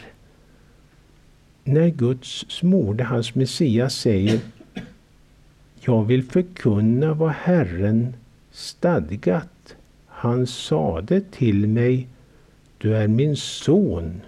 [1.64, 4.40] När Guds smorde, hans Messias, säger
[5.80, 8.14] Jag vill förkunna vad Herren
[8.50, 9.51] stadgat
[10.22, 12.08] han sade till mig,
[12.78, 14.20] du är min son,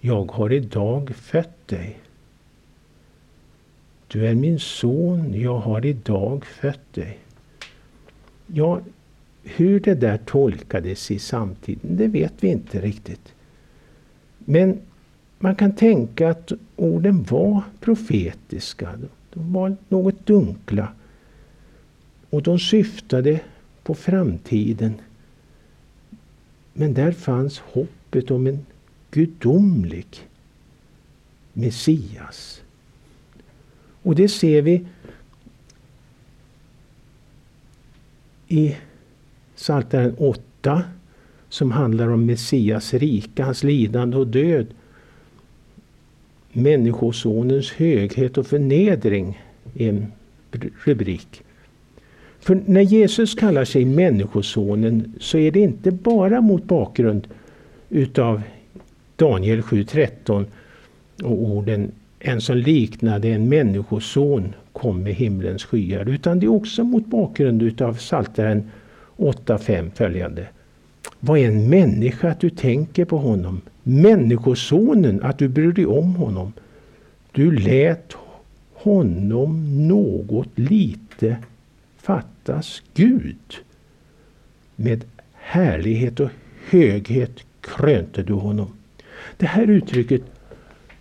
[0.00, 1.98] jag har idag fött dig.
[4.08, 7.18] Du är min son, jag har idag fött dig.
[8.46, 8.80] Ja,
[9.42, 13.34] hur det där tolkades i samtiden, det vet vi inte riktigt.
[14.38, 14.80] Men
[15.38, 18.98] man kan tänka att orden var profetiska.
[19.30, 20.88] De var något dunkla.
[22.30, 23.40] Och de syftade
[23.86, 24.94] på framtiden.
[26.72, 28.66] Men där fanns hoppet om en
[29.10, 30.06] gudomlig
[31.52, 32.62] Messias.
[34.02, 34.86] Och det ser vi
[38.48, 38.76] i
[39.56, 40.82] Psaltaren 8
[41.48, 44.66] som handlar om Messias rike, hans lidande och död.
[46.52, 49.42] Människosonens höghet och förnedring
[49.74, 50.12] är en
[50.84, 51.42] rubrik.
[52.46, 57.26] För när Jesus kallar sig Människosonen så är det inte bara mot bakgrund
[57.88, 58.42] utav
[59.16, 60.44] Daniel 7.13
[61.22, 66.08] och orden En som liknade en människoson kom med himlens skyar.
[66.08, 68.70] Utan det är också mot bakgrund utav Psaltaren
[69.16, 70.46] 8.5 följande.
[71.20, 73.60] Vad är en människa att du tänker på honom?
[73.82, 76.52] Människosonen att du bryr dig om honom.
[77.32, 78.12] Du lät
[78.74, 81.36] honom något lite
[82.46, 83.56] fattas Gud.
[84.76, 86.30] Med härlighet och
[86.68, 88.72] höghet krönte du honom.
[89.36, 90.22] Det här uttrycket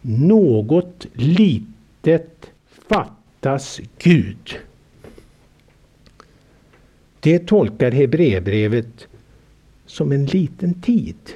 [0.01, 2.51] något litet
[2.89, 4.59] fattas Gud.
[7.19, 9.07] Det tolkar Hebreerbrevet
[9.85, 11.33] som en liten tid.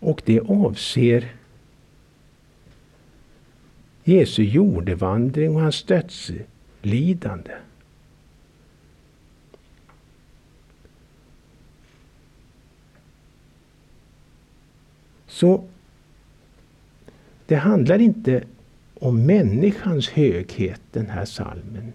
[0.00, 1.32] Och det avser
[4.04, 5.76] Jesu jordevandring och hans
[6.82, 7.52] lidande.
[15.26, 15.64] Så
[17.46, 18.44] det handlar inte
[18.94, 21.92] om människans höghet, den här salmen.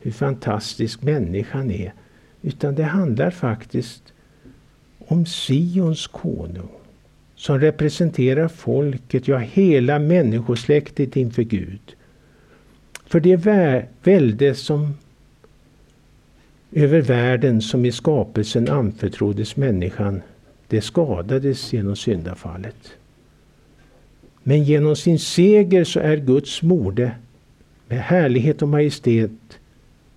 [0.00, 1.92] Hur fantastisk människan är.
[2.42, 4.12] Utan det handlar faktiskt
[4.98, 6.70] om Sions konung.
[7.34, 11.96] Som representerar folket, ja hela människosläktet inför Gud.
[13.10, 13.36] För det
[14.02, 14.94] välde som
[16.72, 20.22] över världen som i skapelsen anförtroddes människan,
[20.68, 22.92] det skadades genom syndafallet.
[24.42, 27.12] Men genom sin seger så är Guds mode
[27.88, 29.58] med härlighet och majestät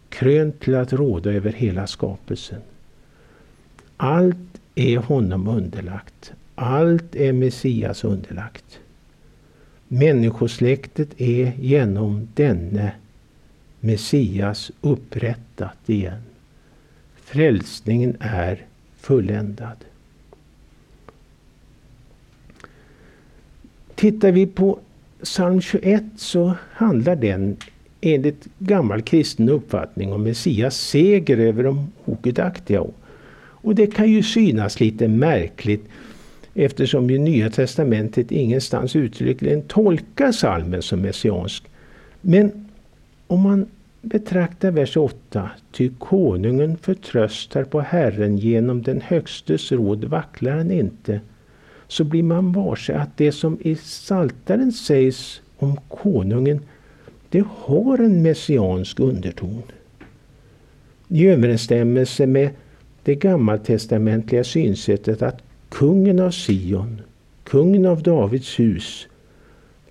[0.09, 2.61] krönt till att råda över hela skapelsen.
[3.97, 6.33] Allt är honom underlagt.
[6.55, 8.79] Allt är Messias underlagt.
[9.93, 12.91] Människosläktet är genom denne
[13.79, 16.21] Messias upprättat igen.
[17.15, 18.65] Frälsningen är
[18.97, 19.77] fulländad.
[23.95, 24.79] Tittar vi på
[25.23, 27.57] psalm 21 så handlar den
[28.01, 32.83] enligt gammal kristen uppfattning om Messias seger över de ogudaktiga.
[33.35, 35.85] Och det kan ju synas lite märkligt
[36.53, 41.63] eftersom ju Nya Testamentet ingenstans uttryckligen tolkar salmen som messiansk.
[42.21, 42.51] Men
[43.27, 43.65] om man
[44.01, 45.49] betraktar vers 8.
[45.71, 51.21] Ty konungen förtröstar på Herren genom den högstes råd vacklar han inte.
[51.87, 56.59] Så blir man varse att det som i Saltaren sägs om konungen
[57.29, 59.63] det har en messiansk underton.
[61.07, 62.49] I överensstämmelse med
[63.03, 65.41] det gammaltestamentliga synsättet att
[65.73, 67.01] kungen av Sion,
[67.43, 69.07] kungen av Davids hus,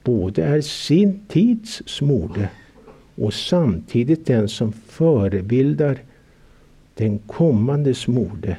[0.04, 2.48] både är sin tids smorde
[3.14, 5.98] och samtidigt den som förebildar
[6.94, 8.56] den kommande smorde,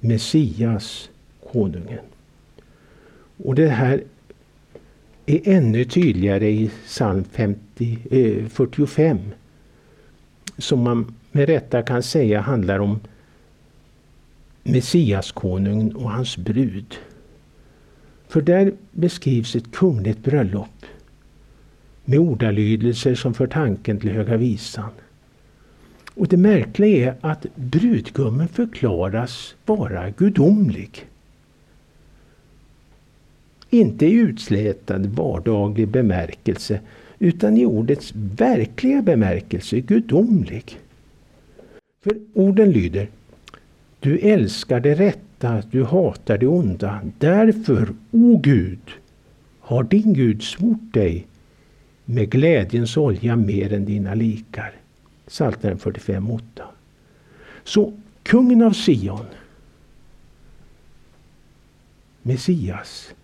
[0.00, 1.10] Messias,
[1.52, 2.04] konungen.
[3.44, 4.02] Och det här
[5.26, 9.18] är ännu tydligare i psalm 50, eh, 45.
[10.58, 13.00] Som man med rätta kan säga handlar om
[14.62, 16.94] Messiaskonungen och hans brud.
[18.28, 20.86] För där beskrivs ett kungligt bröllop
[22.04, 24.90] med ordalydelser som för tanken till Höga Visan.
[26.14, 31.06] Och det märkliga är att brudgummen förklaras vara gudomlig.
[33.70, 36.80] Inte i utslätad vardaglig bemärkelse
[37.18, 40.78] utan i ordets verkliga bemärkelse gudomlig.
[42.04, 43.08] För orden lyder
[44.02, 47.00] du älskar det rätta, du hatar det onda.
[47.18, 48.90] Därför, o Gud,
[49.60, 51.26] har din Gud smort dig
[52.04, 54.72] med glädjens olja mer än dina likar.
[55.26, 56.40] Psaltaren 45.8.
[57.64, 57.92] Så
[58.22, 59.26] kungen av Sion,
[62.22, 63.14] Messias,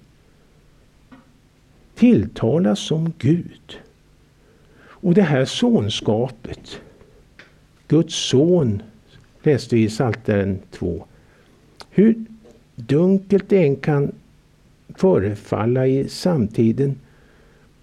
[1.95, 3.79] tilltalas som Gud.
[4.81, 6.81] Och det här sonskapet,
[7.89, 8.83] Guds son,
[9.43, 11.05] läste vi i Psaltaren 2.
[11.91, 12.14] Hur
[12.74, 14.12] dunkelt det än kan
[14.97, 16.95] förefalla i samtiden,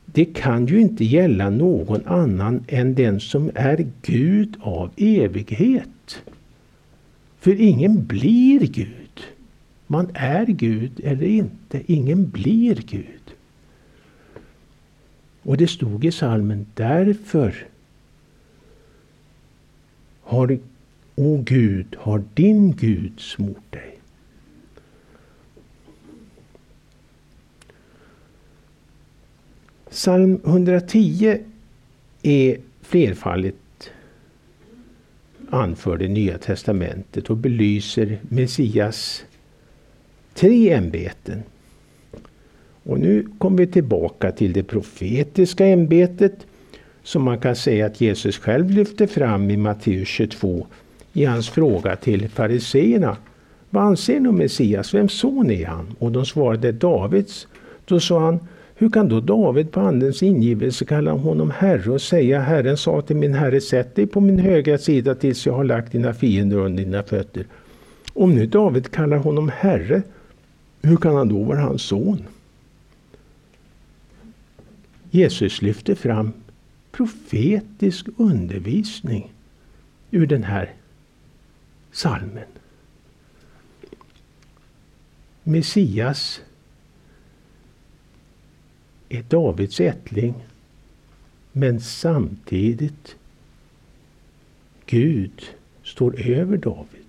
[0.06, 6.24] det kan ju inte gälla någon annan än den som är Gud av evighet.
[7.39, 9.06] För ingen blir Gud
[9.88, 11.82] Man är Gud eller inte.
[11.86, 13.36] Ingen blir Gud.
[15.43, 17.68] Och det stod i salmen därför
[20.22, 20.60] har,
[21.16, 23.99] o Gud, har din Gud smort dig.
[29.89, 31.38] Psalm 110
[32.22, 33.91] är flerfaldigt
[35.49, 39.26] anförd i Nya Testamentet och belyser Messias
[40.34, 41.43] tre ämbeten.
[42.84, 46.45] Och nu kommer vi tillbaka till det profetiska ämbetet
[47.03, 50.68] som man kan säga att Jesus själv lyfter fram i Matteus 22
[51.16, 53.18] i hans fråga till fariseerna.
[53.70, 54.93] Vad anser ni om Messias?
[54.93, 55.95] Vems son är han?
[55.99, 57.47] Och de svarade Davids.
[57.86, 58.39] Då sa han
[58.76, 63.16] hur kan då David på Andens ingivelse kalla honom Herre och säga Herren sa till
[63.16, 66.84] min Herre sätt dig på min högra sida tills jag har lagt dina fiender under
[66.84, 67.45] dina fötter.
[68.13, 70.01] Om nu David kallar honom Herre,
[70.82, 72.24] hur kan han då vara hans son?
[75.11, 76.32] Jesus lyfter fram
[76.91, 79.32] profetisk undervisning
[80.11, 80.74] ur den här
[81.96, 82.48] salmen.
[85.43, 86.41] Messias
[89.10, 90.34] är Davids ättling
[91.52, 93.16] men samtidigt
[94.86, 95.41] Gud
[95.84, 97.06] står över David.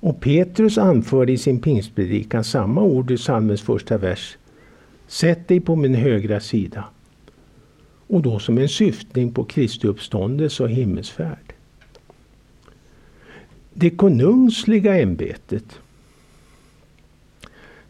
[0.00, 4.36] Och Petrus anförde i sin pingstpredikan samma ord i psalmens första vers.
[5.06, 6.84] Sätt dig på min högra sida.
[8.08, 11.52] Och då som en syftning på Kristi uppståndelse och himmelsfärd.
[13.72, 15.80] Det konungsliga ämbetet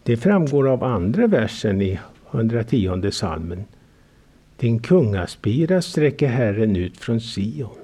[0.02, 1.98] det framgår av andra versen i
[2.30, 3.64] 110 salmen.
[4.56, 7.78] Din kungaspira sträcker Herren ut från Sion.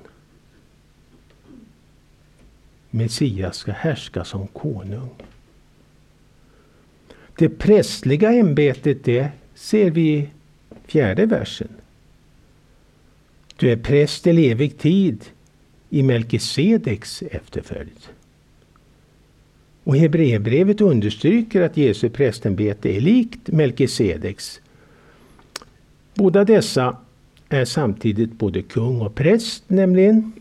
[2.91, 5.11] Messias ska härska som konung.
[7.39, 10.29] Det prästliga ämbetet det ser vi i
[10.87, 11.69] fjärde versen.
[13.57, 15.25] Du är präst till evig tid
[15.91, 18.09] i Melkisedeks efterföljd.
[19.85, 24.61] Och Hebreerbrevet understryker att Jesu prästämbete är likt Melkisedeks.
[26.15, 26.97] Båda dessa
[27.49, 30.33] är samtidigt både kung och präst nämligen.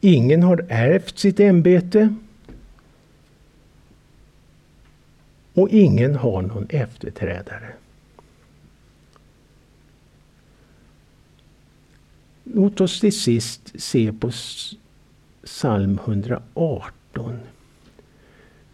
[0.00, 2.14] Ingen har ärvt sitt ämbete.
[5.52, 7.72] Och ingen har någon efterträdare.
[12.54, 14.30] Låt oss till sist se på
[15.44, 17.38] psalm 118.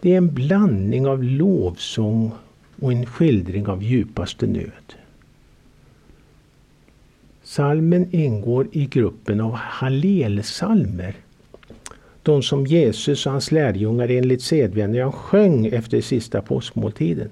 [0.01, 2.33] Det är en blandning av lovsång
[2.81, 4.95] och en skildring av djupaste nöd.
[7.43, 11.15] Salmen ingår i gruppen av hallelsalmer.
[12.23, 17.31] De som Jesus och hans lärjungar enligt sedvänjan sjöng efter sista påskmåltiden.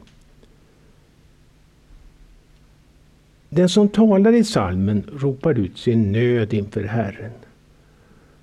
[3.53, 7.32] Den som talar i salmen ropar ut sin nöd inför Herren.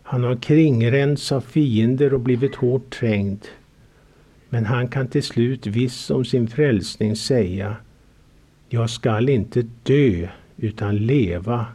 [0.04, 3.46] Han har kringränts av fiender och blivit hårt trängd.
[4.50, 7.76] Men han kan till slut viss om sin frälsning säga
[8.70, 10.28] Jag skall inte dö
[10.58, 11.66] utan leva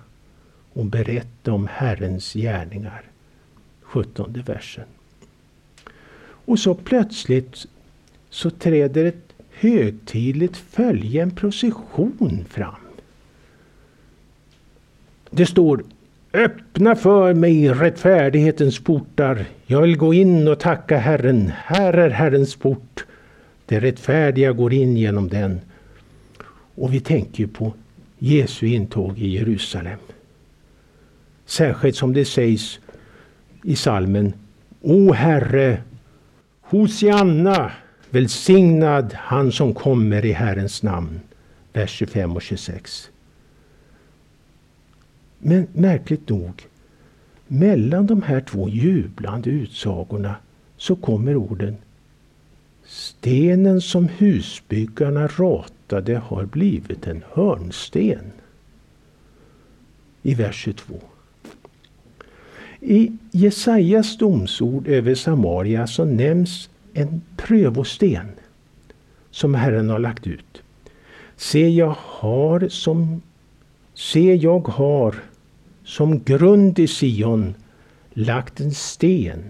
[0.72, 3.03] och berätta om Herrens gärningar.
[3.83, 4.85] 17 versen.
[6.45, 7.66] Och så plötsligt
[8.30, 12.91] så träder ett högtidligt följe, en procession fram.
[15.35, 15.85] Det står
[16.33, 19.45] Öppna för mig rättfärdighetens portar.
[19.66, 21.53] Jag vill gå in och tacka Herren.
[21.57, 23.05] Här är Herrens port.
[23.66, 25.61] Det rättfärdiga går in genom den.
[26.74, 27.72] Och vi tänker på
[28.18, 29.99] Jesu intåg i Jerusalem.
[31.47, 32.80] Särskilt som det sägs
[33.64, 34.33] i salmen
[34.80, 35.83] O Herre,
[36.61, 37.72] Hosianna,
[38.11, 41.20] välsignad han som kommer i Herrens namn.
[41.72, 43.11] Vers 25 och 26.
[45.45, 46.66] Men märkligt nog,
[47.47, 50.36] mellan de här två jublande utsagorna
[50.76, 51.76] så kommer orden
[52.84, 58.32] Stenen som husbyggarna ratade har blivit en hörnsten.
[60.22, 60.95] I vers 22.
[62.80, 68.26] I Jesajas domsord över Samaria så nämns en prövosten
[69.30, 70.62] som Herren har lagt ut.
[71.36, 73.22] Se, jag har som
[73.95, 75.14] Se, jag har
[75.93, 77.55] som grund i Sion
[78.12, 79.43] lagt en sten,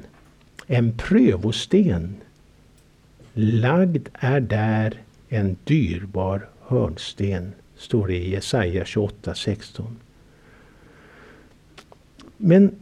[0.67, 2.17] en prövosten.
[3.35, 9.83] Lagd är där en dyrbar hörnsten, står det i Jesaja 28.16.
[12.37, 12.75] Men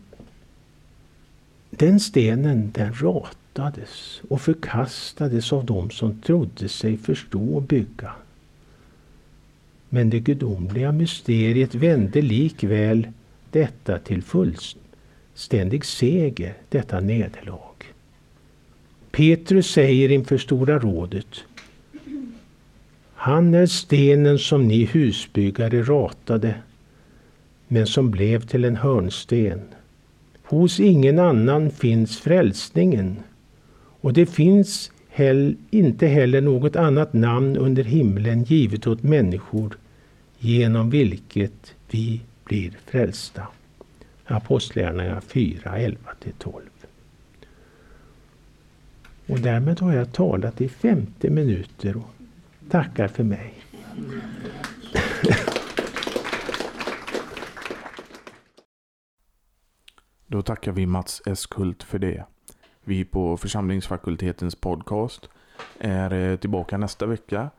[1.70, 8.12] den stenen, den ratades och förkastades av dem som trodde sig förstå och bygga.
[9.88, 13.06] Men det gudomliga mysteriet vände likväl
[13.50, 17.70] detta till fullständig seger, detta nederlag.
[19.10, 21.44] Petrus säger inför Stora rådet
[23.14, 26.54] Han är stenen som ni husbyggare ratade
[27.68, 29.60] men som blev till en hörnsten.
[30.42, 33.16] Hos ingen annan finns frälsningen
[34.00, 39.76] och det finns hell, inte heller något annat namn under himlen givet åt människor
[40.38, 42.20] genom vilket vi
[42.50, 43.46] blir frälsta.
[44.24, 46.62] Apostlagärningarna 4, 11-12.
[49.26, 52.10] Och därmed har jag talat i 50 minuter och
[52.70, 53.54] tackar för mig.
[60.26, 62.24] Då tackar vi Mats Eskult för det.
[62.84, 65.28] Vi på församlingsfakultetens podcast
[65.78, 67.50] är eh, tillbaka nästa vecka.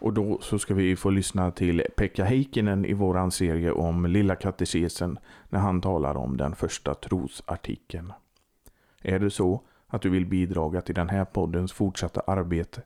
[0.00, 4.36] Och då så ska vi få lyssna till Pekka Heikkinen i våran serie om Lilla
[4.36, 8.12] katekesen när han talar om den första trosartikeln.
[9.02, 12.82] Är det så att du vill bidra till den här poddens fortsatta arbete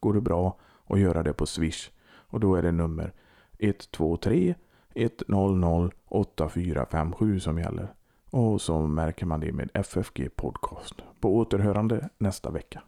[0.00, 0.56] går det bra
[0.86, 1.90] att göra det på Swish.
[2.30, 3.12] Och då är det nummer
[3.58, 4.54] 123
[4.94, 7.92] 100 8457 som gäller.
[8.30, 10.94] Och så märker man det med FFG Podcast.
[11.20, 12.82] På återhörande nästa vecka.